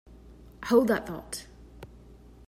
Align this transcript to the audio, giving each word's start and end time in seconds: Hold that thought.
Hold 0.65 0.87
that 0.87 1.05
thought. 1.05 1.45